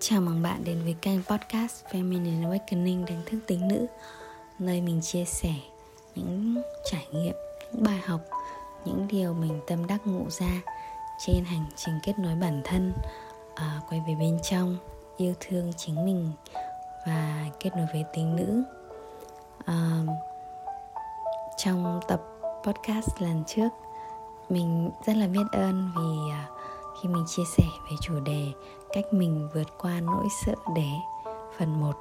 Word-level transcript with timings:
Chào 0.00 0.20
mừng 0.20 0.42
bạn 0.42 0.64
đến 0.64 0.82
với 0.84 0.96
kênh 1.02 1.22
podcast 1.22 1.84
Feminine 1.90 2.42
Awakening 2.42 3.04
đánh 3.04 3.22
thức 3.26 3.38
tính 3.46 3.68
nữ 3.68 3.86
Nơi 4.58 4.80
mình 4.80 5.00
chia 5.02 5.24
sẻ 5.24 5.54
những 6.14 6.62
trải 6.90 7.06
nghiệm, 7.12 7.34
những 7.72 7.82
bài 7.82 8.00
học, 8.06 8.20
những 8.84 9.08
điều 9.08 9.34
mình 9.34 9.60
tâm 9.66 9.86
đắc 9.86 10.06
ngộ 10.06 10.30
ra 10.30 10.62
Trên 11.26 11.44
hành 11.44 11.64
trình 11.76 11.94
kết 12.02 12.18
nối 12.18 12.34
bản 12.34 12.60
thân, 12.64 12.92
à, 13.54 13.80
quay 13.88 14.02
về 14.08 14.14
bên 14.14 14.38
trong, 14.42 14.76
yêu 15.16 15.34
thương 15.40 15.72
chính 15.76 16.04
mình 16.04 16.32
và 17.06 17.46
kết 17.60 17.70
nối 17.76 17.86
với 17.92 18.04
tính 18.14 18.36
nữ. 18.36 18.62
À, 19.64 20.00
Trong 21.56 22.00
tập 22.08 22.22
podcast 22.64 23.08
lần 23.18 23.44
trước 23.46 23.68
mình 24.48 24.90
rất 25.06 25.16
là 25.16 25.26
biết 25.26 25.44
ơn 25.52 25.90
vì 25.96 26.02
uh, 26.02 26.55
khi 27.00 27.08
mình 27.08 27.24
chia 27.26 27.44
sẻ 27.44 27.64
về 27.90 27.96
chủ 28.00 28.20
đề 28.20 28.52
cách 28.92 29.04
mình 29.12 29.48
vượt 29.54 29.78
qua 29.78 30.00
nỗi 30.00 30.26
sợ 30.44 30.54
đẻ 30.74 31.00
phần 31.58 31.80
1 31.80 31.92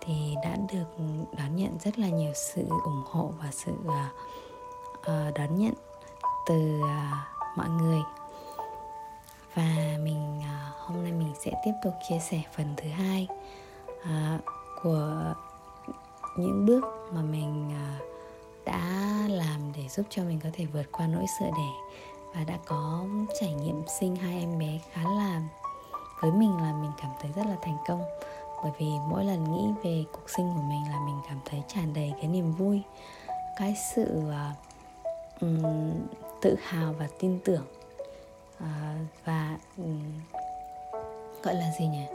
thì 0.00 0.34
đã 0.44 0.56
được 0.72 1.04
đón 1.38 1.56
nhận 1.56 1.78
rất 1.78 1.98
là 1.98 2.08
nhiều 2.08 2.32
sự 2.34 2.62
ủng 2.68 3.02
hộ 3.06 3.32
và 3.42 3.50
sự 3.52 3.72
uh, 3.72 3.92
uh, 4.98 5.34
đón 5.34 5.58
nhận 5.58 5.74
từ 6.46 6.80
uh, 6.80 7.56
mọi 7.56 7.68
người. 7.68 8.00
Và 9.54 9.96
mình 10.02 10.38
uh, 10.38 10.76
hôm 10.78 11.02
nay 11.02 11.12
mình 11.12 11.32
sẽ 11.40 11.52
tiếp 11.64 11.72
tục 11.84 11.92
chia 12.08 12.18
sẻ 12.18 12.42
phần 12.56 12.74
thứ 12.76 12.88
hai 12.88 13.28
uh, 14.00 14.40
của 14.82 15.34
những 16.36 16.66
bước 16.66 16.84
mà 17.12 17.22
mình 17.22 17.68
uh, 17.68 18.10
đã 18.64 19.10
làm 19.28 19.72
để 19.76 19.88
giúp 19.88 20.06
cho 20.10 20.22
mình 20.22 20.40
có 20.42 20.48
thể 20.52 20.66
vượt 20.66 20.92
qua 20.92 21.06
nỗi 21.06 21.24
sợ 21.40 21.46
đẻ 21.46 21.96
và 22.34 22.44
đã 22.44 22.58
có 22.66 23.04
trải 23.40 23.52
nghiệm 23.52 23.82
sinh 24.00 24.16
hai 24.16 24.40
em 24.40 24.58
bé 24.58 24.78
khá 24.92 25.02
là 25.02 25.42
với 26.20 26.30
mình 26.30 26.56
là 26.56 26.72
mình 26.72 26.92
cảm 27.02 27.10
thấy 27.20 27.30
rất 27.36 27.46
là 27.46 27.56
thành 27.62 27.76
công. 27.86 28.02
Bởi 28.62 28.72
vì 28.78 28.86
mỗi 29.08 29.24
lần 29.24 29.44
nghĩ 29.44 29.72
về 29.84 30.04
cuộc 30.12 30.30
sinh 30.36 30.52
của 30.56 30.62
mình 30.62 30.82
là 30.90 31.00
mình 31.06 31.20
cảm 31.28 31.38
thấy 31.44 31.62
tràn 31.68 31.94
đầy 31.94 32.12
cái 32.16 32.28
niềm 32.28 32.52
vui 32.52 32.82
cái 33.56 33.74
sự 33.94 34.22
uh, 34.28 35.40
um, 35.40 35.62
tự 36.40 36.56
hào 36.62 36.92
và 36.92 37.08
tin 37.18 37.38
tưởng. 37.44 37.64
Uh, 38.56 38.66
và 39.24 39.58
um, 39.76 40.00
gọi 41.42 41.54
là 41.54 41.72
gì 41.78 41.86
nhỉ? 41.86 42.06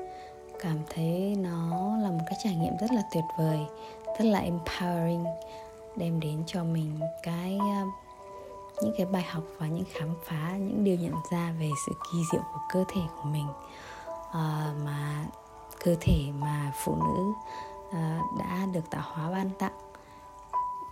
Cảm 0.60 0.78
thấy 0.90 1.36
nó 1.40 1.98
là 1.98 2.10
một 2.10 2.24
cái 2.26 2.40
trải 2.44 2.56
nghiệm 2.56 2.78
rất 2.78 2.92
là 2.92 3.02
tuyệt 3.14 3.24
vời 3.38 3.60
rất 4.20 4.26
là 4.26 4.42
empowering 4.42 5.26
đem 5.96 6.20
đến 6.20 6.44
cho 6.48 6.64
mình 6.64 7.00
cái 7.24 7.58
uh, 7.58 8.05
những 8.82 8.94
cái 8.98 9.06
bài 9.06 9.24
học 9.24 9.44
và 9.58 9.68
những 9.68 9.86
khám 9.94 10.10
phá 10.24 10.58
những 10.58 10.84
điều 10.84 10.96
nhận 10.96 11.14
ra 11.32 11.54
về 11.60 11.70
sự 11.86 11.92
kỳ 12.12 12.20
diệu 12.32 12.42
của 12.54 12.60
cơ 12.70 12.84
thể 12.88 13.02
của 13.16 13.30
mình 13.30 13.48
à, 14.32 14.74
mà 14.86 15.26
cơ 15.84 15.96
thể 16.02 16.18
mà 16.40 16.72
phụ 16.84 16.96
nữ 16.96 17.34
à, 17.92 18.22
đã 18.40 18.66
được 18.74 18.90
tạo 18.90 19.04
hóa 19.06 19.32
ban 19.32 19.50
tặng 19.60 19.78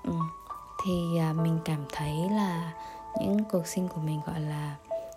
ừ. 0.04 0.14
thì 0.84 1.18
à, 1.20 1.34
mình 1.34 1.60
cảm 1.66 1.86
thấy 1.92 2.30
là 2.32 2.74
những 3.22 3.44
cuộc 3.52 3.68
sinh 3.68 3.88
của 3.88 4.02
mình 4.02 4.22
gọi 4.26 4.40
là 4.40 4.76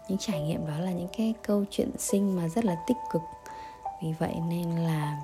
những 0.08 0.18
trải 0.18 0.40
nghiệm 0.40 0.66
đó 0.66 0.78
là 0.78 0.92
những 0.92 1.08
cái 1.16 1.34
câu 1.42 1.64
chuyện 1.70 1.90
sinh 1.98 2.36
mà 2.36 2.48
rất 2.48 2.64
là 2.64 2.76
tích 2.86 2.96
cực 3.12 3.22
vì 4.02 4.14
vậy 4.18 4.34
nên 4.48 4.76
là 4.76 5.22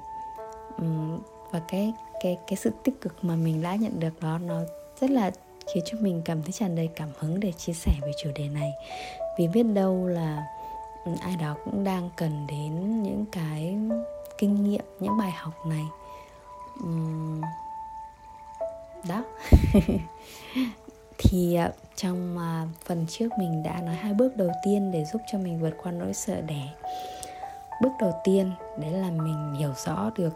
um, 0.78 1.18
và 1.50 1.60
cái 1.68 1.94
cái 2.22 2.38
cái 2.46 2.56
sự 2.56 2.70
tích 2.82 3.00
cực 3.00 3.24
mà 3.24 3.36
mình 3.36 3.62
đã 3.62 3.74
nhận 3.74 4.00
được 4.00 4.20
đó 4.20 4.38
nó 4.38 4.60
rất 5.00 5.10
là 5.10 5.30
khiến 5.66 5.82
cho 5.86 5.98
mình 6.00 6.22
cảm 6.24 6.42
thấy 6.42 6.52
tràn 6.52 6.77
đầy 6.77 6.88
cảm 6.96 7.08
hứng 7.18 7.41
để 7.41 7.52
chia 7.52 7.72
sẻ 7.72 7.92
về 8.02 8.12
chủ 8.22 8.30
đề 8.34 8.48
này. 8.48 8.72
Vì 9.38 9.48
biết 9.48 9.62
đâu 9.62 10.06
là 10.06 10.46
ừ, 11.04 11.12
ai 11.20 11.36
đó 11.36 11.56
cũng 11.64 11.84
đang 11.84 12.10
cần 12.16 12.46
đến 12.46 13.02
những 13.02 13.24
cái 13.32 13.77
kinh 14.38 14.64
nghiệm, 14.64 14.84
những 15.00 15.16
bài 15.16 15.30
học 15.30 15.66
này. 15.66 15.84
Đó. 19.09 19.25
Thì 21.19 21.54
à, 21.54 21.70
trong 21.97 22.38
à, 22.38 22.66
phần 22.84 23.06
trước 23.08 23.28
mình 23.38 23.62
đã 23.62 23.81
nói 23.81 23.94
hai 23.94 24.14
bước 24.14 24.37
đầu 24.37 24.50
tiên 24.64 24.91
để 24.92 25.04
giúp 25.04 25.22
cho 25.32 25.38
mình 25.38 25.60
vượt 25.60 25.75
qua 25.82 25.92
nỗi 25.92 26.14
sợ 26.14 26.41
đẻ. 26.41 26.69
Bước 27.82 27.92
đầu 28.00 28.12
tiên, 28.25 28.53
đấy 28.78 28.91
là 28.91 29.10
mình 29.10 29.54
hiểu 29.58 29.72
rõ 29.87 30.10
được 30.16 30.34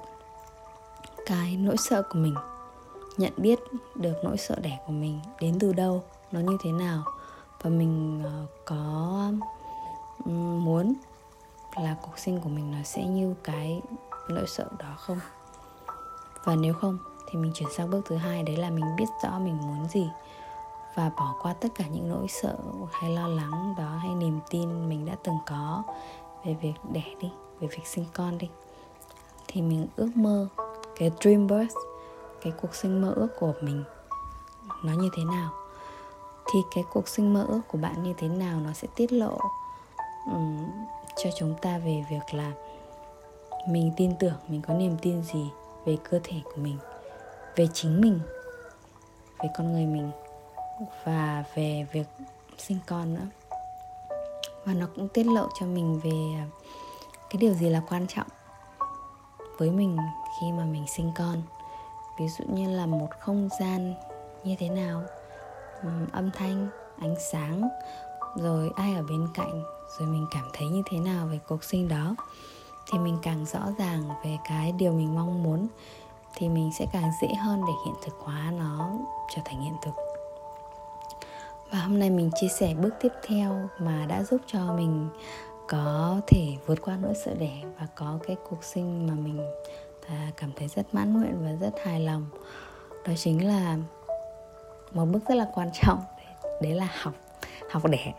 cái 1.27 1.57
nỗi 1.57 1.77
sợ 1.91 2.03
của 2.03 2.19
mình 2.19 2.35
nhận 3.17 3.33
biết 3.37 3.59
được 3.95 4.15
nỗi 4.23 4.37
sợ 4.37 4.57
đẻ 4.63 4.79
của 4.87 4.93
mình 4.93 5.21
đến 5.41 5.57
từ 5.61 5.73
đâu, 5.73 6.03
nó 6.33 6.41
như 6.41 6.57
thế 6.63 6.73
nào. 6.73 7.03
Và 7.63 7.71
mình 7.71 8.23
ờ, 8.25 8.47
có 8.65 9.33
muốn 10.65 10.95
là 11.83 11.97
cuộc 12.03 12.19
sinh 12.19 12.41
của 12.41 12.49
mình 12.49 12.71
nó 12.71 12.79
sẽ 12.85 13.05
như 13.05 13.35
cái 13.45 13.81
nỗi 14.29 14.45
sợ 14.49 14.67
đó 14.79 14.95
không? 14.99 15.21
Và 16.45 16.55
nếu 16.57 16.75
không 16.75 16.99
thì 17.31 17.39
mình 17.39 17.53
chuyển 17.55 17.69
sang 17.77 17.91
bước 17.91 18.01
thứ 18.09 18.17
hai, 18.17 18.43
đấy 18.43 18.57
là 18.57 18.71
mình 18.71 18.97
biết 18.97 19.09
rõ 19.25 19.39
mình 19.39 19.59
muốn 19.63 19.89
gì. 19.89 20.11
Và 20.95 21.11
bỏ 21.17 21.35
qua 21.43 21.53
tất 21.53 21.69
cả 21.75 21.85
những 21.87 22.09
nỗi 22.09 22.27
sợ 22.29 22.57
hay 22.93 23.11
lo 23.11 23.29
lắng 23.29 23.75
đó 23.79 23.97
hay 23.97 24.15
niềm 24.15 24.41
tin 24.51 24.89
mình 24.89 25.07
đã 25.07 25.17
từng 25.23 25.39
có 25.47 25.83
về 26.45 26.57
việc 26.63 26.75
đẻ 26.93 27.15
đi, 27.21 27.31
về 27.61 27.69
việc 27.69 27.87
sinh 27.87 28.05
con 28.13 28.39
đi. 28.39 28.49
Thì 29.49 29.63
mình 29.63 29.87
ước 29.97 30.11
mơ 30.15 30.49
cái 30.97 31.11
dream 31.21 31.47
birth 31.47 31.77
cái 32.43 32.53
cuộc 32.63 32.75
sinh 32.75 33.03
mơ 33.03 33.13
ước 33.17 33.29
của 33.39 33.53
mình 33.61 33.85
nó 34.85 34.93
như 34.93 35.11
thế 35.17 35.25
nào 35.25 35.51
thì 36.53 36.59
cái 36.75 36.85
cuộc 36.93 37.09
sinh 37.09 37.35
mơ 37.35 37.47
ước 37.49 37.61
của 37.69 37.79
bạn 37.79 38.03
như 38.03 38.15
thế 38.19 38.29
nào 38.29 38.61
nó 38.61 38.73
sẽ 38.73 38.89
tiết 38.97 39.13
lộ 39.13 39.39
um, 40.33 40.71
cho 41.17 41.31
chúng 41.39 41.55
ta 41.63 41.79
về 41.79 42.05
việc 42.11 42.35
là 42.35 42.53
mình 43.69 43.93
tin 43.97 44.17
tưởng 44.17 44.37
mình 44.49 44.63
có 44.63 44.75
niềm 44.75 44.97
tin 45.03 45.23
gì 45.23 45.51
về 45.85 45.97
cơ 46.11 46.21
thể 46.25 46.41
của 46.45 46.57
mình 46.57 46.79
về 47.57 47.69
chính 47.75 48.01
mình 48.01 48.21
về 49.39 49.49
con 49.57 49.73
người 49.73 49.87
mình 49.87 50.11
và 51.05 51.45
về 51.55 51.87
việc 51.93 52.07
sinh 52.59 52.79
con 52.87 53.15
nữa. 53.15 53.27
Và 54.65 54.75
nó 54.75 54.87
cũng 54.97 55.09
tiết 55.09 55.27
lộ 55.27 55.49
cho 55.61 55.67
mình 55.67 56.01
về 56.05 56.41
à, 56.41 56.47
cái 57.31 57.39
điều 57.41 57.55
gì 57.55 57.69
là 57.69 57.83
quan 57.89 58.07
trọng 58.07 58.27
với 59.59 59.71
mình 59.71 59.97
khi 60.41 60.53
mà 60.53 60.65
mình 60.65 60.85
sinh 60.97 61.13
con 61.17 61.43
ví 62.19 62.29
dụ 62.29 62.45
như 62.49 62.71
là 62.71 62.87
một 62.87 63.09
không 63.21 63.49
gian 63.61 63.95
như 64.45 64.57
thế 64.59 64.69
nào? 64.69 65.03
Âm 66.13 66.31
thanh, 66.31 66.69
ánh 66.99 67.15
sáng, 67.33 67.69
rồi 68.37 68.71
ai 68.77 68.95
ở 68.95 69.03
bên 69.03 69.29
cạnh, 69.35 69.63
rồi 69.99 70.09
mình 70.09 70.27
cảm 70.31 70.45
thấy 70.53 70.69
như 70.69 70.83
thế 70.91 70.99
nào 70.99 71.27
về 71.27 71.39
cuộc 71.49 71.65
sinh 71.65 71.89
đó? 71.89 72.17
Thì 72.91 72.99
mình 72.99 73.19
càng 73.23 73.45
rõ 73.45 73.61
ràng 73.79 74.09
về 74.25 74.39
cái 74.49 74.73
điều 74.73 74.93
mình 74.93 75.15
mong 75.15 75.43
muốn, 75.43 75.67
thì 76.35 76.49
mình 76.49 76.71
sẽ 76.79 76.87
càng 76.93 77.11
dễ 77.23 77.29
hơn 77.35 77.61
để 77.67 77.73
hiện 77.87 77.95
thực 78.05 78.15
hóa 78.19 78.53
nó 78.59 78.91
trở 79.35 79.43
thành 79.45 79.61
hiện 79.61 79.77
thực. 79.83 79.93
Và 81.71 81.79
hôm 81.79 81.99
nay 81.99 82.11
mình 82.11 82.31
chia 82.41 82.49
sẻ 82.49 82.75
bước 82.75 82.95
tiếp 83.01 83.13
theo 83.27 83.69
mà 83.79 84.07
đã 84.09 84.23
giúp 84.23 84.41
cho 84.47 84.73
mình 84.73 85.09
có 85.69 86.21
thể 86.27 86.57
vượt 86.67 86.79
qua 86.83 86.97
nỗi 87.03 87.15
sợ 87.25 87.35
đẻ 87.35 87.63
và 87.81 87.87
có 87.95 88.19
cái 88.27 88.37
cuộc 88.51 88.65
sinh 88.65 89.07
mà 89.07 89.15
mình 89.15 89.41
và 90.11 90.31
cảm 90.37 90.51
thấy 90.57 90.69
rất 90.69 90.95
mãn 90.95 91.21
nguyện 91.21 91.45
và 91.45 91.67
rất 91.67 91.85
hài 91.85 92.01
lòng. 92.01 92.27
Đó 93.07 93.13
chính 93.17 93.49
là 93.49 93.77
một 94.93 95.05
bước 95.05 95.21
rất 95.29 95.35
là 95.35 95.47
quan 95.55 95.71
trọng 95.83 95.99
đấy 96.63 96.75
là 96.75 96.89
học 97.03 97.15
học 97.71 97.83
đẻ. 97.85 98.13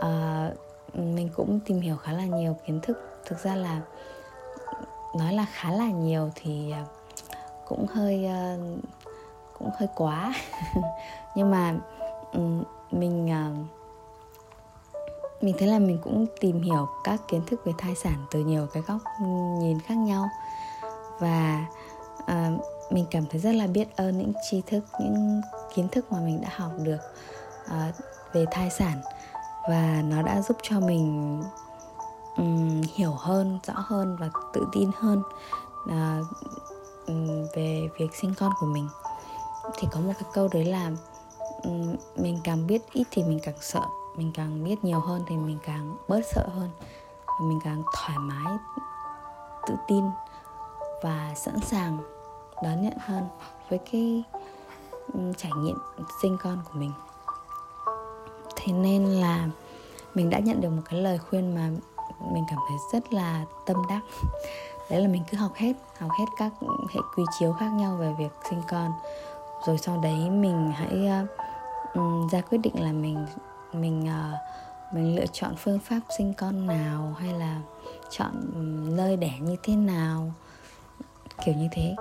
À, 0.00 0.50
mình 0.94 1.30
cũng 1.36 1.60
tìm 1.60 1.80
hiểu 1.80 1.96
khá 1.96 2.12
là 2.12 2.24
nhiều 2.24 2.56
kiến 2.66 2.80
thức. 2.82 2.98
Thực 3.24 3.38
ra 3.38 3.54
là 3.54 3.80
nói 5.18 5.32
là 5.32 5.46
khá 5.52 5.70
là 5.70 5.86
nhiều 5.86 6.30
thì 6.34 6.72
à, 6.72 6.84
cũng 7.68 7.86
hơi 7.86 8.26
à, 8.26 8.56
cũng 9.58 9.70
hơi 9.78 9.88
quá. 9.94 10.34
Nhưng 11.34 11.50
mà 11.50 11.74
mình 12.90 13.30
à, 13.30 13.50
mình 15.40 15.54
thấy 15.58 15.68
là 15.68 15.78
mình 15.78 15.98
cũng 16.04 16.26
tìm 16.40 16.62
hiểu 16.62 16.88
các 17.04 17.20
kiến 17.28 17.42
thức 17.46 17.60
về 17.64 17.72
thai 17.78 17.94
sản 17.94 18.26
từ 18.30 18.44
nhiều 18.44 18.66
cái 18.72 18.82
góc 18.86 18.98
nhìn 19.58 19.80
khác 19.80 19.94
nhau 19.94 20.28
và 21.24 21.66
uh, 22.22 22.64
mình 22.92 23.06
cảm 23.10 23.24
thấy 23.30 23.40
rất 23.40 23.52
là 23.52 23.66
biết 23.66 23.96
ơn 23.96 24.18
những 24.18 24.32
tri 24.50 24.62
thức 24.66 24.84
những 25.00 25.40
kiến 25.74 25.88
thức 25.88 26.12
mà 26.12 26.18
mình 26.20 26.40
đã 26.40 26.48
học 26.56 26.72
được 26.82 27.00
uh, 27.66 27.94
về 28.32 28.44
thai 28.50 28.70
sản. 28.70 29.00
Và 29.68 30.02
nó 30.04 30.22
đã 30.22 30.42
giúp 30.42 30.56
cho 30.62 30.80
mình 30.80 31.42
um, 32.36 32.82
hiểu 32.94 33.12
hơn 33.12 33.58
rõ 33.66 33.74
hơn 33.76 34.16
và 34.20 34.30
tự 34.52 34.66
tin 34.72 34.90
hơn 34.98 35.22
uh, 35.84 36.26
um, 37.06 37.46
về 37.54 37.88
việc 37.98 38.14
sinh 38.20 38.34
con 38.38 38.52
của 38.60 38.66
mình. 38.66 38.88
Thì 39.78 39.88
có 39.92 40.00
một 40.00 40.12
cái 40.18 40.30
câu 40.34 40.48
đấy 40.52 40.64
là 40.64 40.90
um, 41.62 41.96
mình 42.16 42.40
càng 42.44 42.66
biết 42.66 42.82
ít 42.92 43.06
thì 43.10 43.22
mình 43.22 43.38
càng 43.42 43.58
sợ 43.60 43.82
mình 44.16 44.32
càng 44.34 44.64
biết 44.64 44.84
nhiều 44.84 45.00
hơn 45.00 45.24
thì 45.28 45.36
mình 45.36 45.58
càng 45.66 45.96
bớt 46.08 46.20
sợ 46.34 46.48
hơn. 46.54 46.70
Và 47.26 47.34
mình 47.40 47.58
càng 47.64 47.82
thoải 47.96 48.18
mái 48.18 48.56
tự 49.66 49.74
tin 49.88 50.04
và 51.02 51.32
sẵn 51.36 51.60
sàng 51.60 51.98
đón 52.62 52.82
nhận 52.82 52.98
hơn 52.98 53.24
với 53.70 53.78
cái 53.92 54.24
trải 55.36 55.52
nghiệm 55.56 55.78
sinh 56.22 56.36
con 56.42 56.58
của 56.64 56.78
mình. 56.78 56.92
Thế 58.56 58.72
nên 58.72 59.04
là 59.04 59.48
mình 60.14 60.30
đã 60.30 60.38
nhận 60.38 60.60
được 60.60 60.70
một 60.70 60.82
cái 60.84 61.00
lời 61.00 61.18
khuyên 61.18 61.54
mà 61.54 61.70
mình 62.32 62.44
cảm 62.50 62.58
thấy 62.68 62.78
rất 62.92 63.12
là 63.12 63.44
tâm 63.66 63.76
đắc. 63.88 64.00
Đấy 64.90 65.00
là 65.00 65.08
mình 65.08 65.22
cứ 65.30 65.38
học 65.38 65.52
hết 65.54 65.72
học 65.98 66.10
hết 66.18 66.24
các 66.36 66.52
hệ 66.94 67.00
quy 67.16 67.22
chiếu 67.38 67.52
khác 67.52 67.72
nhau 67.72 67.96
về 67.96 68.12
việc 68.18 68.32
sinh 68.50 68.62
con. 68.68 68.92
Rồi 69.66 69.78
sau 69.78 70.00
đấy 70.00 70.30
mình 70.30 70.72
hãy 70.74 71.08
uh, 71.98 72.32
ra 72.32 72.40
quyết 72.40 72.58
định 72.58 72.84
là 72.84 72.92
mình 72.92 73.26
mình 73.72 74.02
uh, 74.02 74.94
mình 74.94 75.16
lựa 75.16 75.26
chọn 75.32 75.54
phương 75.56 75.78
pháp 75.78 76.00
sinh 76.18 76.34
con 76.34 76.66
nào 76.66 77.16
hay 77.18 77.32
là 77.32 77.60
chọn 78.10 78.32
nơi 78.96 79.16
đẻ 79.16 79.38
như 79.40 79.56
thế 79.62 79.76
nào 79.76 80.32
kiểu 81.44 81.54
như 81.54 81.68
thế. 81.70 81.96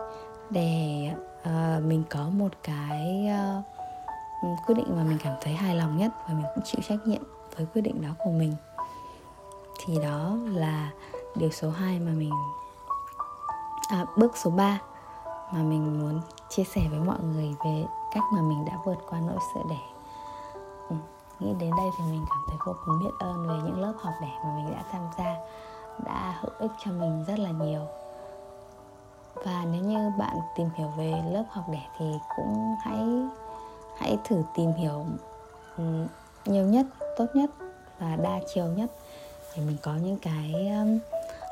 Để 0.49 1.09
uh, 1.41 1.83
mình 1.83 2.03
có 2.09 2.29
một 2.29 2.49
cái 2.63 3.27
uh, 3.59 3.65
quyết 4.65 4.75
định 4.75 4.97
mà 4.97 5.03
mình 5.03 5.17
cảm 5.23 5.35
thấy 5.41 5.53
hài 5.53 5.75
lòng 5.75 5.97
nhất 5.97 6.11
và 6.27 6.33
mình 6.33 6.45
cũng 6.55 6.63
chịu 6.63 6.81
trách 6.87 7.07
nhiệm 7.07 7.21
với 7.55 7.65
quyết 7.73 7.81
định 7.81 8.01
đó 8.01 8.09
của 8.17 8.31
mình 8.31 8.55
thì 9.85 9.99
đó 10.03 10.37
là 10.45 10.91
điều 11.35 11.49
số 11.49 11.69
2 11.69 11.99
mà 11.99 12.11
mình 12.11 12.31
à, 13.89 14.05
bước 14.17 14.37
số 14.37 14.49
3 14.49 14.79
mà 15.25 15.59
mình 15.59 15.99
muốn 15.99 16.21
chia 16.49 16.63
sẻ 16.63 16.81
với 16.89 16.99
mọi 16.99 17.19
người 17.19 17.55
về 17.65 17.85
cách 18.13 18.23
mà 18.33 18.41
mình 18.41 18.65
đã 18.65 18.73
vượt 18.85 18.97
qua 19.09 19.19
nỗi 19.19 19.37
sợ 19.53 19.61
đẻ. 19.69 19.81
Ừ, 20.89 20.95
nghĩ 21.39 21.53
đến 21.59 21.71
đây 21.77 21.87
thì 21.97 22.03
mình 22.11 22.25
cảm 22.29 22.39
thấy 22.47 22.57
vô 22.65 22.75
cùng 22.85 22.99
biết 22.99 23.11
ơn 23.19 23.47
về 23.47 23.55
những 23.63 23.81
lớp 23.81 23.93
học 24.01 24.13
đẻ 24.21 24.39
mà 24.43 24.55
mình 24.55 24.71
đã 24.71 24.83
tham 24.91 25.01
gia 25.17 25.35
đã 26.05 26.35
hữu 26.41 26.51
ích 26.59 26.71
cho 26.85 26.91
mình 26.91 27.23
rất 27.27 27.39
là 27.39 27.49
nhiều 27.49 27.81
và 29.35 29.65
nếu 29.71 29.83
như 29.83 30.11
bạn 30.17 30.37
tìm 30.55 30.69
hiểu 30.75 30.87
về 30.87 31.13
lớp 31.31 31.43
học 31.49 31.65
đẻ 31.71 31.87
thì 31.99 32.05
cũng 32.35 32.75
hãy 32.81 32.99
hãy 33.97 34.17
thử 34.23 34.43
tìm 34.55 34.73
hiểu 34.73 35.05
nhiều 36.45 36.65
nhất, 36.65 36.85
tốt 37.17 37.25
nhất 37.33 37.49
và 37.99 38.15
đa 38.15 38.39
chiều 38.53 38.65
nhất 38.65 38.91
để 39.57 39.63
mình 39.65 39.77
có 39.81 39.95
những 39.95 40.17
cái 40.17 40.71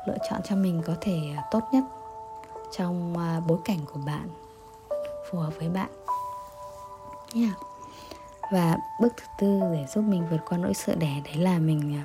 lựa 0.06 0.16
chọn 0.30 0.40
cho 0.44 0.56
mình 0.56 0.82
có 0.86 0.94
thể 1.00 1.18
tốt 1.50 1.60
nhất 1.72 1.84
trong 2.76 3.18
à, 3.18 3.40
bối 3.46 3.58
cảnh 3.64 3.78
của 3.92 4.00
bạn, 4.06 4.28
phù 5.30 5.38
hợp 5.38 5.52
với 5.58 5.68
bạn 5.68 5.88
yeah. 7.34 7.52
và 8.52 8.76
bước 9.00 9.12
thứ 9.16 9.24
tư 9.38 9.60
để 9.72 9.86
giúp 9.94 10.02
mình 10.02 10.26
vượt 10.30 10.40
qua 10.48 10.58
nỗi 10.58 10.74
sợ 10.74 10.94
đẻ, 10.94 11.20
đấy 11.24 11.36
là 11.36 11.58
mình 11.58 11.96
à, 11.96 12.04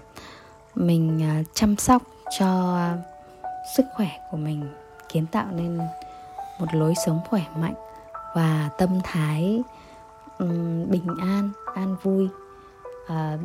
mình 0.75 1.23
à, 1.23 1.43
chăm 1.53 1.77
sóc 1.77 2.01
cho 2.39 2.77
sức 3.75 3.85
khỏe 3.95 4.09
của 4.31 4.37
mình 4.37 4.73
kiến 5.09 5.25
tạo 5.25 5.45
nên 5.51 5.77
một 6.59 6.65
lối 6.71 6.93
sống 7.05 7.21
khỏe 7.29 7.43
mạnh 7.55 7.73
và 8.35 8.69
tâm 8.77 8.99
thái 9.03 9.63
um, 10.39 10.89
bình 10.89 11.07
an 11.21 11.49
an 11.75 11.95
vui 12.03 12.29
uh, 13.03 13.39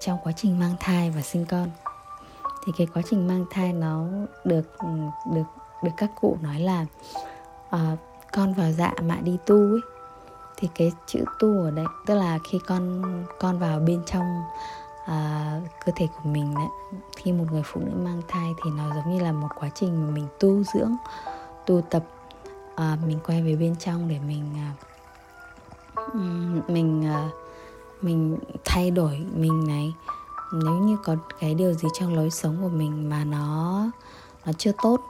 trong 0.00 0.18
quá 0.24 0.32
trình 0.36 0.58
mang 0.58 0.74
thai 0.80 1.10
và 1.10 1.22
sinh 1.22 1.46
con. 1.46 1.70
Thì 2.66 2.72
cái 2.78 2.86
quá 2.94 3.02
trình 3.10 3.28
mang 3.28 3.44
thai 3.50 3.72
nó 3.72 4.04
được 4.44 4.76
được 5.34 5.46
được 5.82 5.90
các 5.96 6.10
cụ 6.20 6.36
nói 6.42 6.60
là 6.60 6.86
uh, 7.76 7.98
con 8.32 8.54
vào 8.54 8.72
dạ 8.72 8.92
mẹ 9.02 9.22
đi 9.22 9.38
tu 9.46 9.56
ấy. 9.56 9.80
Thì 10.56 10.68
cái 10.74 10.92
chữ 11.06 11.24
tu 11.38 11.62
ở 11.62 11.70
đây 11.70 11.84
tức 12.06 12.14
là 12.14 12.38
khi 12.50 12.58
con 12.66 13.02
con 13.40 13.58
vào 13.58 13.80
bên 13.80 14.02
trong 14.06 14.42
à, 15.04 15.60
cơ 15.84 15.92
thể 15.96 16.06
của 16.06 16.30
mình 16.30 16.54
đấy 16.54 17.00
khi 17.16 17.32
một 17.32 17.44
người 17.50 17.62
phụ 17.64 17.80
nữ 17.80 17.92
mang 17.96 18.22
thai 18.28 18.54
thì 18.64 18.70
nó 18.70 18.94
giống 18.94 19.16
như 19.16 19.22
là 19.22 19.32
một 19.32 19.48
quá 19.60 19.70
trình 19.74 20.06
mà 20.06 20.14
mình 20.14 20.26
tu 20.40 20.62
dưỡng 20.64 20.92
tu 21.66 21.80
tập. 21.80 22.04
À, 22.74 22.98
mình 23.06 23.18
quay 23.26 23.42
về 23.42 23.56
bên 23.56 23.76
trong 23.76 24.08
để 24.08 24.18
mình 24.26 24.44
à, 24.56 24.70
mình 26.68 27.04
à, 27.06 27.28
mình 28.00 28.38
thay 28.64 28.90
đổi 28.90 29.26
mình 29.34 29.66
này. 29.66 29.94
Nếu 30.52 30.74
như 30.74 30.96
có 31.04 31.16
cái 31.40 31.54
điều 31.54 31.72
gì 31.72 31.88
trong 31.94 32.14
lối 32.14 32.30
sống 32.30 32.56
của 32.62 32.68
mình 32.68 33.08
mà 33.08 33.24
nó 33.24 33.84
nó 34.46 34.52
chưa 34.58 34.72
tốt 34.82 35.00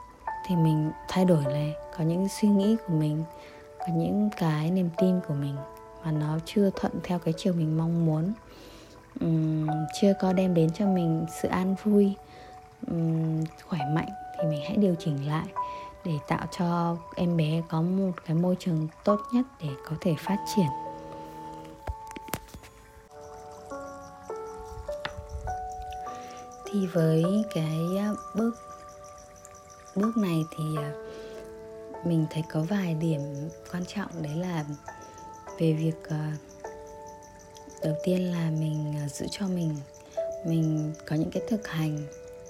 thì 0.46 0.56
mình 0.56 0.91
thay 1.08 1.25
đổi 1.25 1.44
này 1.44 1.75
có 1.99 2.05
những 2.05 2.29
suy 2.29 2.49
nghĩ 2.49 2.76
của 2.87 2.94
mình 2.94 3.25
có 3.79 3.87
những 3.94 4.31
cái 4.37 4.70
niềm 4.70 4.91
tin 4.99 5.20
của 5.29 5.35
mình 5.35 5.56
mà 6.05 6.12
nó 6.12 6.38
chưa 6.44 6.70
thuận 6.70 6.93
theo 7.02 7.19
cái 7.19 7.35
chiều 7.37 7.52
mình 7.52 7.79
mong 7.79 8.06
muốn 8.06 8.32
um, 9.21 9.69
chưa 10.01 10.13
có 10.21 10.33
đem 10.33 10.55
đến 10.55 10.71
cho 10.71 10.87
mình 10.87 11.27
sự 11.43 11.49
an 11.49 11.75
vui 11.85 12.15
um, 12.87 13.45
khỏe 13.69 13.79
mạnh 13.95 14.09
thì 14.39 14.49
mình 14.49 14.61
hãy 14.65 14.77
điều 14.77 14.95
chỉnh 14.99 15.29
lại 15.29 15.47
để 16.05 16.13
tạo 16.29 16.47
cho 16.59 16.97
em 17.17 17.37
bé 17.37 17.63
có 17.69 17.83
một 17.83 18.13
cái 18.27 18.37
môi 18.37 18.57
trường 18.59 18.89
tốt 19.05 19.21
nhất 19.33 19.47
để 19.61 19.69
có 19.89 19.97
thể 20.01 20.15
phát 20.19 20.39
triển. 20.57 20.69
Thì 26.73 26.87
với 26.87 27.25
cái 27.55 27.79
à, 27.99 28.11
bước 28.37 28.55
bước 29.97 30.17
này 30.17 30.45
thì 30.57 30.65
à, 30.79 30.93
mình 32.05 32.27
thấy 32.31 32.43
có 32.53 32.61
vài 32.61 32.95
điểm 32.95 33.21
quan 33.73 33.85
trọng. 33.85 34.23
Đấy 34.23 34.35
là 34.35 34.65
về 35.59 35.73
việc 35.73 36.09
à, 36.09 36.33
đầu 37.85 37.95
tiên 38.03 38.31
là 38.33 38.51
mình 38.51 38.95
à, 38.97 39.09
giữ 39.09 39.27
cho 39.31 39.47
mình 39.49 39.77
mình 40.45 40.93
có 41.07 41.17
những 41.17 41.31
cái 41.31 41.43
thực 41.49 41.69
hành, 41.69 41.99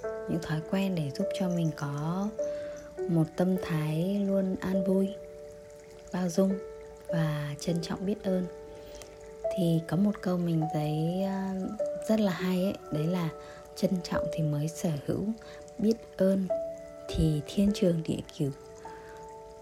những 0.03 0.39
thói 0.41 0.61
quen 0.71 0.95
để 0.95 1.11
giúp 1.15 1.27
cho 1.39 1.49
mình 1.49 1.71
có 1.75 2.27
một 3.09 3.23
tâm 3.35 3.55
thái 3.63 4.21
luôn 4.27 4.55
an 4.59 4.83
vui, 4.83 5.09
bao 6.13 6.29
dung 6.29 6.51
và 7.07 7.55
trân 7.59 7.81
trọng 7.81 8.05
biết 8.05 8.23
ơn. 8.23 8.45
Thì 9.57 9.81
có 9.87 9.97
một 9.97 10.21
câu 10.21 10.37
mình 10.37 10.61
thấy 10.73 11.21
à, 11.23 11.53
rất 12.07 12.19
là 12.19 12.31
hay 12.31 12.63
ấy, 12.63 12.73
đấy 12.91 13.07
là 13.07 13.29
trân 13.75 13.91
trọng 14.03 14.25
thì 14.33 14.43
mới 14.43 14.67
sở 14.67 14.91
hữu, 15.05 15.23
biết 15.77 15.95
ơn 16.17 16.47
thì 17.07 17.41
thiên 17.47 17.71
trường 17.73 18.03
địa 18.03 18.19
cửu 18.37 18.51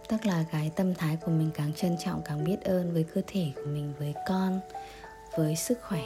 tức 0.08 0.26
là 0.26 0.46
cái 0.52 0.72
tâm 0.76 0.94
thái 0.96 1.18
của 1.26 1.32
mình 1.32 1.50
càng 1.54 1.74
trân 1.74 1.98
trọng 2.06 2.22
càng 2.26 2.44
biết 2.44 2.58
ơn 2.64 2.94
với 2.94 3.06
cơ 3.14 3.22
thể 3.28 3.52
của 3.56 3.66
mình, 3.66 3.94
với 4.00 4.14
con 4.28 4.60
với 5.38 5.56
sức 5.56 5.78
khỏe, 5.82 6.04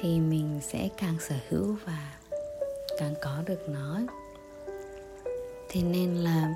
thì 0.00 0.20
mình 0.20 0.60
sẽ 0.62 0.88
càng 0.96 1.16
sở 1.28 1.34
hữu 1.48 1.76
và 1.86 2.12
càng 2.98 3.14
có 3.22 3.42
được 3.46 3.68
nó. 3.68 4.00
Thế 5.68 5.82
nên 5.82 6.14
là 6.14 6.54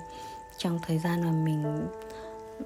trong 0.59 0.79
thời 0.87 0.99
gian 0.99 1.21
mà 1.21 1.31
mình 1.31 1.87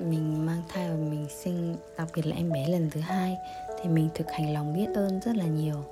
mình 0.01 0.47
mang 0.47 0.63
thai 0.69 0.89
và 0.89 0.97
mình 0.97 1.27
sinh, 1.45 1.77
đặc 1.97 2.09
biệt 2.15 2.27
là 2.27 2.37
em 2.37 2.53
bé 2.53 2.69
lần 2.69 2.91
thứ 2.91 3.01
hai, 3.01 3.39
thì 3.83 3.89
mình 3.89 4.09
thực 4.15 4.31
hành 4.31 4.55
lòng 4.55 4.75
biết 4.75 4.87
ơn 4.95 5.21
rất 5.21 5.37
là 5.37 5.45
nhiều. 5.45 5.85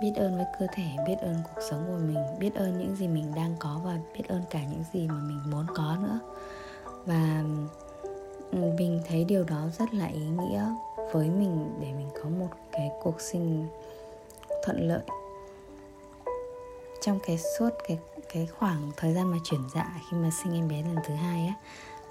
Biết 0.00 0.12
ơn 0.16 0.36
với 0.36 0.46
cơ 0.58 0.66
thể, 0.74 0.84
biết 1.06 1.16
ơn 1.20 1.36
cuộc 1.44 1.60
sống 1.70 1.84
của 1.86 1.98
mình, 2.06 2.38
biết 2.38 2.54
ơn 2.54 2.78
những 2.78 2.96
gì 2.96 3.08
mình 3.08 3.34
đang 3.34 3.56
có 3.58 3.80
và 3.84 3.98
biết 4.14 4.24
ơn 4.28 4.42
cả 4.50 4.60
những 4.64 4.84
gì 4.92 5.08
mà 5.08 5.14
mình 5.14 5.40
muốn 5.50 5.66
có 5.74 5.96
nữa. 6.02 6.18
Và 7.04 7.44
ừ, 8.50 8.58
mình 8.78 9.00
thấy 9.08 9.24
điều 9.24 9.44
đó 9.44 9.68
rất 9.78 9.94
là 9.94 10.06
ý 10.06 10.26
nghĩa 10.26 10.64
với 11.12 11.30
mình 11.30 11.74
để 11.80 11.86
mình 11.92 12.08
có 12.22 12.28
một 12.28 12.48
cái 12.72 12.90
cuộc 13.02 13.20
sinh 13.20 13.68
thuận 14.64 14.88
lợi. 14.88 15.02
Trong 17.00 17.18
cái 17.26 17.38
suốt 17.58 17.70
cái 17.88 17.98
cái 18.32 18.46
khoảng 18.46 18.90
thời 18.96 19.14
gian 19.14 19.30
mà 19.30 19.36
chuyển 19.44 19.60
dạ 19.74 20.00
khi 20.10 20.16
mà 20.16 20.30
sinh 20.42 20.54
em 20.54 20.68
bé 20.68 20.82
lần 20.82 20.96
thứ 21.06 21.14
hai 21.14 21.46
á 21.46 21.54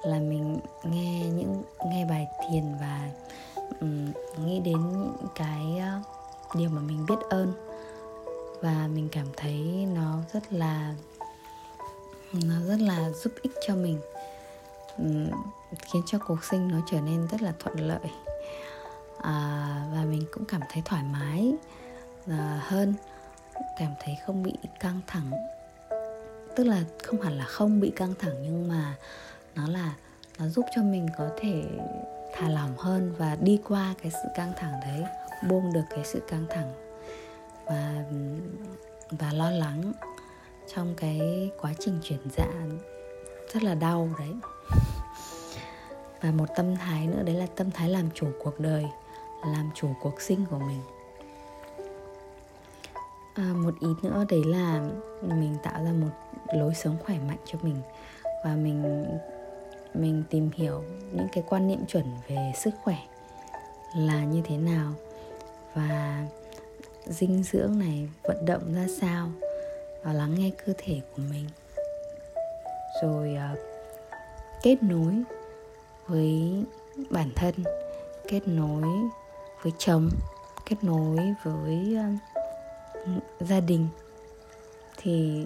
là 0.04 0.20
mình 0.20 0.60
nghe 0.84 1.30
những 1.30 1.64
nghe 1.86 2.06
bài 2.06 2.28
thiền 2.42 2.64
và 2.80 3.12
um, 3.82 4.12
nghĩ 4.46 4.60
đến 4.60 4.92
những 4.92 5.28
cái 5.36 5.82
uh, 6.00 6.56
điều 6.56 6.70
mà 6.70 6.82
mình 6.82 7.06
biết 7.06 7.20
ơn. 7.30 7.54
Và 8.62 8.88
mình 8.94 9.10
cảm 9.12 9.28
thấy 9.38 9.88
nó 9.96 10.18
rất 10.34 10.54
là 10.54 10.96
nó 12.34 12.56
rất 12.68 12.80
là 12.80 13.10
giúp 13.10 13.34
ích 13.42 13.52
cho 13.68 13.76
mình 13.76 14.00
um, 14.98 15.30
khiến 15.82 16.02
cho 16.06 16.18
cuộc 16.28 16.44
sinh 16.44 16.68
nó 16.68 16.78
trở 16.92 17.02
nên 17.02 17.28
rất 17.28 17.42
là 17.42 17.54
thuận 17.60 17.80
lợi 17.80 18.10
à, 19.26 19.88
và 19.94 20.06
mình 20.06 20.24
cũng 20.32 20.46
cảm 20.46 20.62
thấy 20.70 20.84
thoải 20.86 21.04
mái 21.04 21.54
à, 22.28 22.62
hơn. 22.64 22.94
Cảm 23.80 23.92
thấy 24.00 24.16
không 24.26 24.44
bị 24.44 24.54
căng 24.80 25.02
thẳng. 25.08 25.32
Tức 26.56 26.64
là 26.64 26.84
không 27.04 27.22
hẳn 27.22 27.38
là 27.38 27.46
không 27.46 27.80
bị 27.80 27.92
căng 27.96 28.14
thẳng 28.20 28.36
nhưng 28.44 28.68
mà 28.68 28.96
nó 29.56 29.68
là 29.68 29.94
nó 30.40 30.48
giúp 30.48 30.66
cho 30.76 30.82
mình 30.82 31.08
có 31.18 31.30
thể 31.38 31.64
thả 32.34 32.50
lỏng 32.50 32.78
hơn 32.78 33.14
và 33.18 33.38
đi 33.42 33.60
qua 33.68 33.94
cái 34.02 34.12
sự 34.12 34.30
căng 34.36 34.54
thẳng 34.58 34.74
đấy 34.82 35.04
buông 35.50 35.74
được 35.74 35.84
cái 35.90 36.06
sự 36.06 36.22
căng 36.28 36.46
thẳng 36.50 36.74
và 37.66 38.04
và 39.10 39.34
lo 39.34 39.50
lắng 39.50 39.94
trong 40.76 40.96
cái 40.98 41.50
quá 41.62 41.74
trình 41.80 42.00
chuyển 42.04 42.20
dạ. 42.38 42.48
Rất 43.54 43.64
là 43.64 43.76
đau 43.76 44.10
đấy. 44.20 44.34
Và 46.22 46.32
một 46.32 46.46
tâm 46.56 46.76
thái 46.76 47.08
nữa 47.08 47.24
đấy 47.26 47.36
là 47.36 47.48
tâm 47.56 47.72
thái 47.72 47.90
làm 47.90 48.10
chủ 48.14 48.28
cuộc 48.44 48.60
đời 48.60 48.86
làm 49.42 49.70
chủ 49.76 49.88
cuộc 50.02 50.22
sinh 50.22 50.46
của 50.50 50.60
mình. 50.60 50.82
À, 53.34 53.54
một 53.56 53.74
ý 53.80 53.88
nữa 54.04 54.26
đấy 54.30 54.44
là 54.46 54.90
mình 55.22 55.56
tạo 55.64 55.84
ra 55.84 55.92
một 55.92 56.10
lối 56.54 56.76
sống 56.76 56.98
khỏe 57.06 57.18
mạnh 57.28 57.38
cho 57.46 57.60
mình 57.62 57.82
và 58.44 58.56
mình 58.56 59.06
mình 59.94 60.24
tìm 60.30 60.50
hiểu 60.54 60.84
những 61.12 61.28
cái 61.32 61.44
quan 61.50 61.68
niệm 61.68 61.86
chuẩn 61.86 62.06
về 62.28 62.52
sức 62.56 62.72
khỏe 62.84 62.98
là 63.96 64.24
như 64.24 64.42
thế 64.46 64.58
nào 64.58 64.94
và 65.74 66.26
dinh 67.06 67.44
dưỡng 67.44 67.80
này 67.80 68.10
vận 68.24 68.46
động 68.46 68.74
ra 68.74 68.88
sao 69.02 69.30
và 70.04 70.14
lắng 70.14 70.36
nghe 70.38 70.52
cơ 70.66 70.74
thể 70.78 71.02
của 71.16 71.22
mình. 71.32 71.46
Rồi 73.02 73.38
uh, 73.54 73.60
kết 74.64 74.84
nối 74.84 75.24
với 76.08 76.64
bản 77.10 77.30
thân 77.36 77.54
kết 78.28 78.48
nối 78.48 78.84
với 79.66 79.74
chồng 79.78 80.10
kết 80.66 80.76
nối 80.82 81.34
với 81.44 81.98
uh, 81.98 83.24
gia 83.40 83.60
đình. 83.60 83.88
Thì 84.98 85.46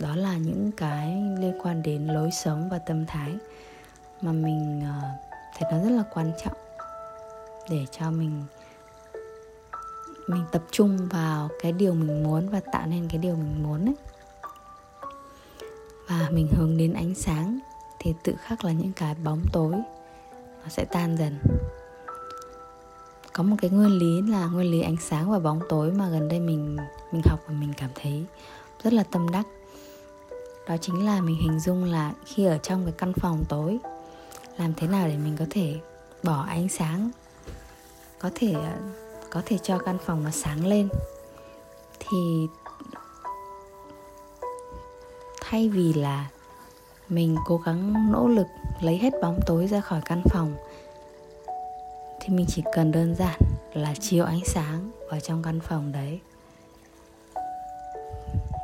đó 0.00 0.16
là 0.16 0.36
những 0.36 0.70
cái 0.76 1.22
liên 1.38 1.58
quan 1.62 1.82
đến 1.82 2.06
lối 2.06 2.30
sống 2.30 2.68
và 2.70 2.78
tâm 2.78 3.06
thái 3.06 3.36
mà 4.20 4.32
mình 4.32 4.82
uh, 4.82 5.04
thấy 5.58 5.72
nó 5.72 5.84
rất 5.84 5.90
là 5.90 6.02
quan 6.14 6.32
trọng 6.44 6.56
để 7.70 7.86
cho 7.90 8.10
mình 8.10 8.42
mình 10.26 10.44
tập 10.52 10.62
trung 10.70 11.08
vào 11.10 11.48
cái 11.60 11.72
điều 11.72 11.94
mình 11.94 12.22
muốn 12.22 12.48
và 12.48 12.60
tạo 12.72 12.86
nên 12.86 13.08
cái 13.08 13.18
điều 13.18 13.36
mình 13.36 13.62
muốn 13.62 13.86
ấy. 13.86 13.96
Và 16.08 16.28
mình 16.30 16.48
hướng 16.56 16.76
đến 16.76 16.92
ánh 16.92 17.14
sáng 17.14 17.58
thì 17.98 18.14
tự 18.24 18.34
khắc 18.38 18.64
là 18.64 18.72
những 18.72 18.92
cái 18.92 19.14
bóng 19.24 19.42
tối 19.52 19.72
nó 20.62 20.68
sẽ 20.68 20.84
tan 20.84 21.16
dần 21.16 21.38
có 23.32 23.42
một 23.42 23.56
cái 23.62 23.70
nguyên 23.70 23.98
lý 23.98 24.22
là 24.30 24.46
nguyên 24.46 24.70
lý 24.70 24.80
ánh 24.80 24.96
sáng 25.00 25.30
và 25.30 25.38
bóng 25.38 25.60
tối 25.68 25.90
mà 25.90 26.08
gần 26.08 26.28
đây 26.28 26.40
mình 26.40 26.76
mình 27.12 27.22
học 27.24 27.40
và 27.46 27.54
mình 27.54 27.72
cảm 27.76 27.90
thấy 27.94 28.24
rất 28.82 28.92
là 28.92 29.02
tâm 29.02 29.28
đắc. 29.30 29.46
Đó 30.68 30.76
chính 30.80 31.04
là 31.04 31.20
mình 31.20 31.36
hình 31.36 31.60
dung 31.60 31.84
là 31.84 32.12
khi 32.26 32.44
ở 32.44 32.58
trong 32.58 32.84
cái 32.84 32.94
căn 32.98 33.12
phòng 33.12 33.44
tối, 33.48 33.78
làm 34.58 34.74
thế 34.76 34.86
nào 34.86 35.08
để 35.08 35.16
mình 35.16 35.36
có 35.38 35.44
thể 35.50 35.80
bỏ 36.22 36.44
ánh 36.48 36.68
sáng, 36.68 37.10
có 38.18 38.30
thể 38.34 38.54
có 39.30 39.42
thể 39.46 39.58
cho 39.58 39.78
căn 39.78 39.98
phòng 40.06 40.24
nó 40.24 40.30
sáng 40.30 40.66
lên. 40.66 40.88
Thì 41.98 42.46
thay 45.40 45.68
vì 45.68 45.92
là 45.92 46.28
mình 47.08 47.36
cố 47.46 47.56
gắng 47.56 48.12
nỗ 48.12 48.28
lực 48.28 48.46
lấy 48.80 48.98
hết 48.98 49.12
bóng 49.22 49.40
tối 49.46 49.66
ra 49.66 49.80
khỏi 49.80 50.00
căn 50.04 50.22
phòng 50.30 50.54
thì 52.20 52.34
mình 52.34 52.46
chỉ 52.48 52.62
cần 52.74 52.92
đơn 52.92 53.14
giản 53.14 53.40
là 53.74 53.94
chiếu 54.00 54.24
ánh 54.24 54.44
sáng 54.44 54.90
vào 55.10 55.20
trong 55.20 55.42
căn 55.42 55.60
phòng 55.60 55.92
đấy. 55.92 56.20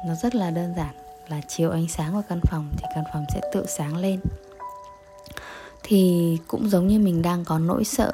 Nó 0.07 0.15
rất 0.15 0.35
là 0.35 0.51
đơn 0.51 0.75
giản 0.77 0.95
là 1.29 1.41
chiếu 1.49 1.71
ánh 1.71 1.89
sáng 1.89 2.13
vào 2.13 2.23
căn 2.29 2.41
phòng 2.41 2.69
thì 2.77 2.85
căn 2.95 3.05
phòng 3.13 3.25
sẽ 3.35 3.41
tự 3.53 3.67
sáng 3.67 3.97
lên. 3.97 4.21
Thì 5.83 6.39
cũng 6.47 6.69
giống 6.69 6.87
như 6.87 6.99
mình 6.99 7.23
đang 7.23 7.45
có 7.45 7.59
nỗi 7.59 7.85
sợ, 7.85 8.13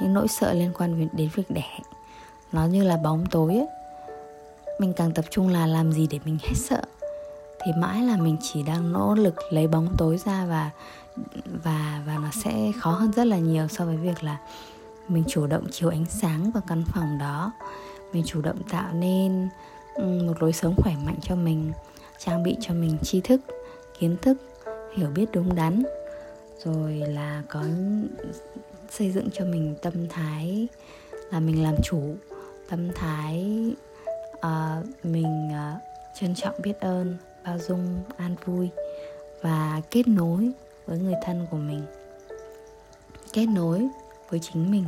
những 0.00 0.14
nỗi 0.14 0.28
sợ 0.28 0.52
liên 0.52 0.72
quan 0.78 1.08
đến 1.12 1.28
việc 1.34 1.50
đẻ. 1.50 1.78
Nó 2.52 2.66
như 2.66 2.84
là 2.84 2.96
bóng 2.96 3.26
tối 3.30 3.54
ấy. 3.54 3.66
mình 4.78 4.92
càng 4.92 5.12
tập 5.12 5.24
trung 5.30 5.48
là 5.48 5.66
làm 5.66 5.92
gì 5.92 6.06
để 6.10 6.18
mình 6.24 6.38
hết 6.42 6.54
sợ. 6.56 6.82
Thì 7.64 7.72
mãi 7.76 8.02
là 8.02 8.16
mình 8.16 8.36
chỉ 8.42 8.62
đang 8.62 8.92
nỗ 8.92 9.14
lực 9.14 9.34
lấy 9.50 9.66
bóng 9.66 9.88
tối 9.98 10.18
ra 10.24 10.46
và 10.46 10.70
và 11.64 12.02
và 12.06 12.18
nó 12.18 12.30
sẽ 12.44 12.72
khó 12.80 12.90
hơn 12.90 13.12
rất 13.12 13.26
là 13.26 13.38
nhiều 13.38 13.68
so 13.68 13.84
với 13.84 13.96
việc 13.96 14.24
là 14.24 14.38
mình 15.08 15.24
chủ 15.28 15.46
động 15.46 15.66
chiếu 15.70 15.88
ánh 15.88 16.04
sáng 16.08 16.50
vào 16.50 16.62
căn 16.66 16.84
phòng 16.86 17.18
đó. 17.18 17.52
Mình 18.12 18.22
chủ 18.26 18.40
động 18.40 18.62
tạo 18.70 18.92
nên 18.92 19.48
một 19.98 20.42
lối 20.42 20.52
sống 20.52 20.74
khỏe 20.76 20.94
mạnh 21.06 21.18
cho 21.22 21.36
mình 21.36 21.72
trang 22.18 22.42
bị 22.42 22.56
cho 22.60 22.74
mình 22.74 22.98
tri 23.02 23.20
thức 23.20 23.40
kiến 23.98 24.16
thức 24.22 24.38
hiểu 24.96 25.08
biết 25.08 25.26
đúng 25.32 25.54
đắn. 25.54 25.82
Rồi 26.64 26.92
là 26.92 27.42
có 27.48 27.64
xây 28.90 29.10
dựng 29.10 29.28
cho 29.32 29.44
mình 29.44 29.74
tâm 29.82 30.08
thái 30.08 30.68
là 31.30 31.40
mình 31.40 31.62
làm 31.62 31.74
chủ 31.82 32.16
tâm 32.68 32.92
thái 32.94 33.66
uh, 34.36 35.04
mình 35.04 35.50
uh, 35.50 35.82
trân 36.20 36.34
trọng 36.34 36.54
biết 36.62 36.80
ơn 36.80 37.16
bao 37.44 37.58
dung 37.58 38.02
an 38.16 38.36
vui 38.44 38.70
và 39.42 39.80
kết 39.90 40.08
nối 40.08 40.52
với 40.86 40.98
người 40.98 41.14
thân 41.24 41.46
của 41.50 41.56
mình. 41.56 41.86
Kết 43.32 43.46
nối 43.46 43.88
với 44.30 44.40
chính 44.42 44.70
mình 44.70 44.84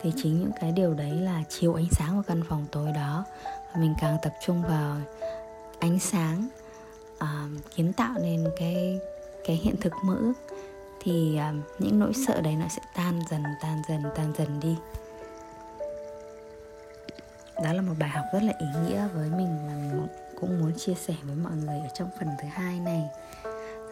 thì 0.00 0.12
chính 0.16 0.40
những 0.40 0.50
cái 0.60 0.72
điều 0.72 0.94
đấy 0.94 1.12
là 1.12 1.42
chiếu 1.48 1.74
ánh 1.74 1.88
sáng 1.90 2.14
vào 2.14 2.22
căn 2.22 2.42
phòng 2.48 2.66
tối 2.72 2.92
đó. 2.92 3.24
Và 3.44 3.80
mình 3.80 3.94
càng 4.00 4.18
tập 4.22 4.32
trung 4.46 4.62
vào 4.62 4.96
ánh 5.78 5.98
sáng 5.98 6.48
uh, 7.14 7.74
kiến 7.74 7.92
tạo 7.92 8.14
nên 8.22 8.48
cái 8.56 8.98
cái 9.46 9.56
hiện 9.56 9.76
thực 9.80 9.92
mơ 10.04 10.16
ước 10.20 10.32
thì 11.02 11.40
uh, 11.50 11.80
những 11.80 11.98
nỗi 11.98 12.12
sợ 12.26 12.40
đấy 12.40 12.54
nó 12.56 12.66
sẽ 12.68 12.82
tan 12.96 13.20
dần 13.30 13.42
tan 13.62 13.82
dần 13.88 14.02
tan 14.16 14.32
dần 14.38 14.60
đi. 14.60 14.76
Đó 17.64 17.72
là 17.72 17.82
một 17.82 17.94
bài 17.98 18.08
học 18.08 18.24
rất 18.32 18.42
là 18.42 18.52
ý 18.58 18.66
nghĩa 18.86 19.08
với 19.14 19.28
mình 19.28 19.66
mà 19.66 19.74
mình 19.74 20.06
cũng 20.40 20.60
muốn 20.60 20.72
chia 20.78 20.94
sẻ 20.94 21.14
với 21.22 21.36
mọi 21.36 21.52
người 21.52 21.80
ở 21.80 21.88
trong 21.94 22.08
phần 22.18 22.28
thứ 22.42 22.48
hai 22.48 22.80
này 22.80 23.08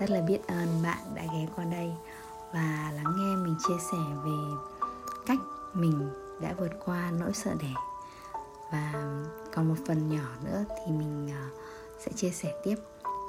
rất 0.01 0.11
là 0.11 0.21
biết 0.21 0.47
ơn 0.47 0.83
bạn 0.83 0.99
đã 1.15 1.23
ghé 1.33 1.47
qua 1.57 1.65
đây 1.65 1.93
và 2.53 2.93
lắng 2.95 3.15
nghe 3.17 3.37
mình 3.37 3.57
chia 3.69 3.79
sẻ 3.93 3.99
về 4.25 4.57
cách 5.27 5.39
mình 5.73 6.11
đã 6.41 6.55
vượt 6.59 6.73
qua 6.85 7.13
nỗi 7.21 7.33
sợ 7.33 7.55
đẻ. 7.61 7.75
Và 8.73 8.93
còn 9.55 9.69
một 9.69 9.75
phần 9.87 10.09
nhỏ 10.09 10.29
nữa 10.45 10.65
thì 10.69 10.93
mình 10.93 11.31
ờ, 11.33 11.61
sẽ 11.99 12.13
chia 12.17 12.31
sẻ 12.31 12.55
tiếp 12.65 12.77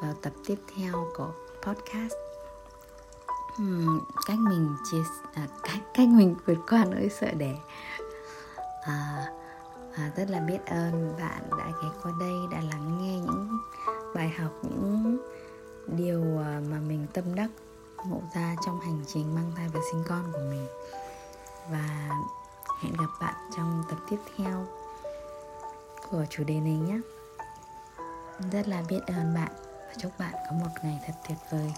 vào 0.02 0.14
tập 0.22 0.34
tiếp 0.46 0.56
theo 0.76 0.94
của 1.18 1.32
podcast. 1.62 2.14
Uhm, 3.62 4.00
cách 4.28 4.38
mình 4.40 4.76
chia 4.92 5.04
à, 5.34 5.48
cách 5.64 5.80
cách 5.94 6.08
mình 6.08 6.36
vượt 6.46 6.58
qua 6.70 6.86
nỗi 6.86 7.10
sợ 7.20 7.32
đẻ. 7.38 7.56
À, 8.82 9.26
à, 9.96 10.12
rất 10.16 10.30
là 10.30 10.40
biết 10.40 10.66
ơn 10.66 11.14
bạn 11.20 11.42
đã 11.58 11.72
ghé 11.82 11.90
qua 12.04 12.12
đây 12.20 12.36
đã 12.52 12.62
lắng 12.72 12.98
nghe 13.02 13.20
những 13.20 13.60
bài 14.16 14.30
học 14.30 14.52
những 14.62 15.18
điều 15.98 16.22
à, 16.44 16.62
mà 16.70 16.78
mình 16.80 17.08
tâm 17.14 17.36
đắc 17.36 17.50
ngộ 18.06 18.22
ra 18.36 18.56
trong 18.66 18.80
hành 18.80 19.04
trình 19.08 19.36
mang 19.36 19.52
thai 19.56 19.70
và 19.74 19.80
sinh 19.92 20.04
con 20.08 20.32
của 20.34 20.40
mình. 20.50 20.68
Và 21.72 22.10
hẹn 22.82 22.94
gặp 22.94 23.10
bạn 23.22 23.36
trong 23.58 23.84
tập 23.90 23.98
tiếp 24.10 24.18
theo 24.38 24.66
của 26.10 26.26
chủ 26.30 26.44
đề 26.44 26.60
này 26.60 26.78
nhé. 26.78 27.00
Rất 28.52 28.68
là 28.68 28.84
biết 28.90 29.00
ơn 29.08 29.34
bạn 29.36 29.52
và 29.88 29.94
chúc 29.98 30.12
bạn 30.20 30.34
có 30.34 30.56
một 30.56 30.72
ngày 30.84 31.00
thật 31.08 31.14
tuyệt 31.28 31.38
vời. 31.52 31.74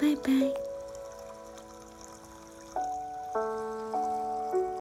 Bye 0.00 0.16
bye. 0.26 0.65